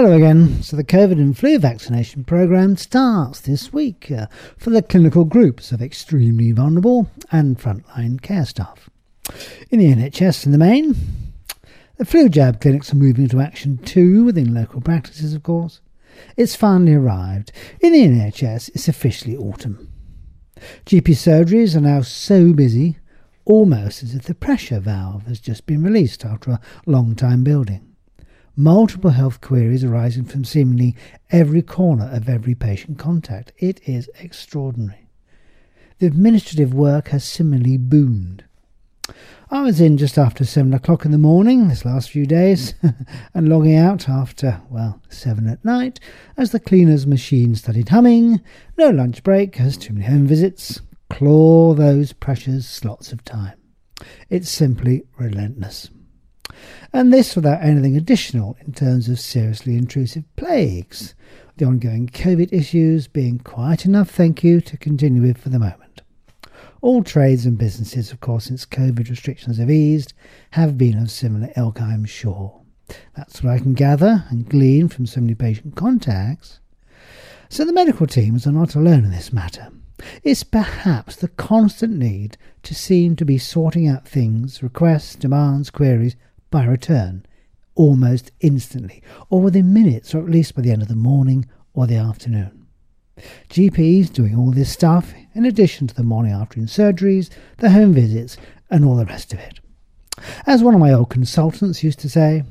[0.00, 0.62] Hello again.
[0.62, 5.72] So, the COVID and flu vaccination programme starts this week uh, for the clinical groups
[5.72, 8.88] of extremely vulnerable and frontline care staff.
[9.68, 10.96] In the NHS in the main,
[11.98, 15.82] the flu jab clinics are moving into action too within local practices, of course.
[16.34, 17.52] It's finally arrived.
[17.82, 19.92] In the NHS, it's officially autumn.
[20.86, 22.96] GP surgeries are now so busy,
[23.44, 27.89] almost as if the pressure valve has just been released after a long time building
[28.56, 30.96] multiple health queries arising from seemingly
[31.30, 33.52] every corner of every patient contact.
[33.58, 35.08] It is extraordinary.
[35.98, 38.44] The administrative work has similarly boomed.
[39.50, 42.74] I was in just after seven o'clock in the morning this last few days
[43.34, 45.98] and logging out after, well, seven at night
[46.36, 48.40] as the cleaner's machine started humming,
[48.78, 53.58] no lunch break as too many home visits, claw those precious slots of time.
[54.28, 55.90] It's simply relentless
[56.92, 61.14] and this without anything additional in terms of seriously intrusive plagues,
[61.56, 66.02] the ongoing COVID issues being quite enough, thank you, to continue with for the moment.
[66.80, 70.14] All trades and businesses, of course, since COVID restrictions have eased,
[70.52, 72.60] have been of similar ilk, I'm sure.
[73.14, 76.60] That's what I can gather and glean from so many patient contacts.
[77.50, 79.68] So the medical teams are not alone in this matter.
[80.22, 86.16] It's perhaps the constant need to seem to be sorting out things, requests, demands, queries
[86.50, 87.24] by return
[87.74, 91.86] almost instantly, or within minutes, or at least by the end of the morning or
[91.86, 92.66] the afternoon.
[93.48, 98.36] GPs doing all this stuff, in addition to the morning afternoon surgeries, the home visits,
[98.70, 99.60] and all the rest of it.
[100.46, 102.44] As one of my old consultants used to say,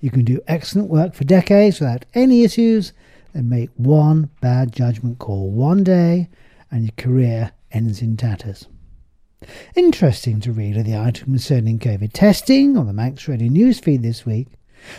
[0.00, 2.92] you can do excellent work for decades without any issues,
[3.34, 6.28] and make one bad judgment call one day,
[6.70, 8.66] and your career ends in tatters.
[9.76, 14.26] Interesting to read are the item concerning COVID testing on the Manx Radio newsfeed this
[14.26, 14.48] week,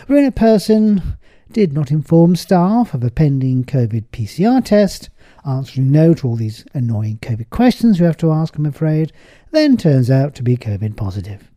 [0.06, 1.18] wherein a person
[1.52, 5.10] did not inform staff of a pending COVID PCR test,
[5.44, 9.12] answering no to all these annoying COVID questions we have to ask, I'm afraid,
[9.50, 11.50] then turns out to be COVID positive.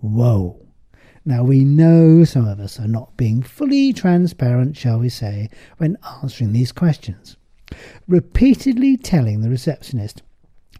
[0.00, 0.56] Whoa.
[1.26, 5.98] Now, we know some of us are not being fully transparent, shall we say, when
[6.22, 7.36] answering these questions.
[8.08, 10.22] Repeatedly telling the receptionist,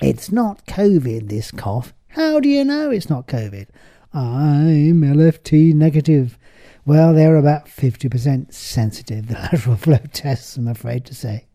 [0.02, 1.92] it's not COVID, this cough.
[2.08, 3.66] How do you know it's not COVID?
[4.12, 6.38] I'm LFT negative.
[6.86, 11.46] Well, they're about 50% sensitive, the lateral flow tests, I'm afraid to say.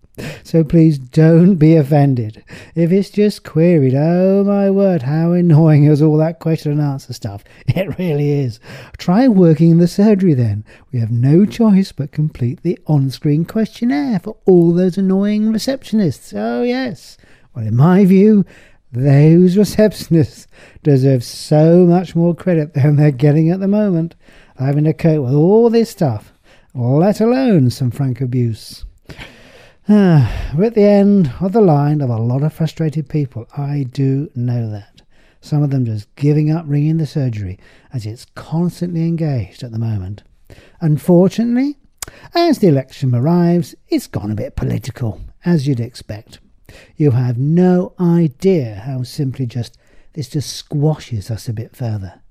[0.43, 2.43] So please don't be offended.
[2.73, 7.13] If it's just queried, oh my word, how annoying is all that question and answer
[7.13, 7.43] stuff.
[7.67, 8.59] It really is.
[8.97, 10.63] Try working in the surgery then.
[10.93, 16.33] We have no choice but complete the on screen questionnaire for all those annoying receptionists.
[16.33, 17.17] Oh, yes.
[17.55, 18.45] Well, in my view,
[18.91, 20.45] those receptionists
[20.83, 24.15] deserve so much more credit than they're getting at the moment,
[24.57, 26.33] having to cope with all this stuff,
[26.73, 28.85] let alone some frank abuse.
[29.87, 33.47] Ah, we're at the end of the line of a lot of frustrated people.
[33.55, 35.01] I do know that.
[35.39, 37.59] Some of them just giving up ringing the surgery
[37.93, 40.23] as it's constantly engaged at the moment.
[40.81, 41.77] Unfortunately,
[42.33, 46.39] as the election arrives, it's gone a bit political, as you'd expect.
[46.95, 49.77] You have no idea how simply just
[50.13, 52.21] this just squashes us a bit further.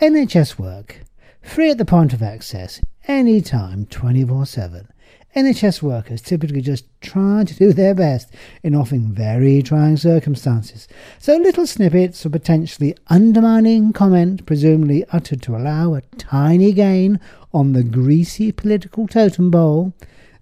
[0.00, 1.02] NHS work,
[1.42, 4.88] free at the point of access, anytime, 24 7.
[5.36, 8.32] NHS workers typically just try to do their best
[8.62, 10.88] in often very trying circumstances.
[11.18, 17.20] So little snippets of potentially undermining comment, presumably uttered to allow a tiny gain
[17.52, 19.92] on the greasy political totem pole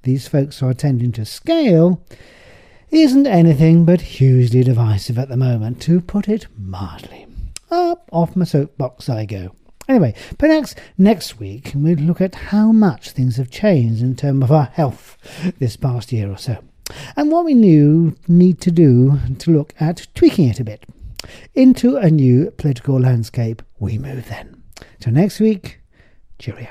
[0.04, 2.02] these folks are attending to scale,
[2.90, 7.26] isn't anything but hugely divisive at the moment, to put it mildly.
[7.70, 9.54] Up off my soapbox I go.
[9.88, 14.52] Anyway, perhaps next week we'll look at how much things have changed in terms of
[14.52, 15.18] our health
[15.58, 16.58] this past year or so,
[17.16, 20.84] and what we new need to do to look at tweaking it a bit.
[21.54, 24.62] Into a new political landscape we move then.
[25.00, 25.80] Till next week,
[26.38, 26.68] cheerio.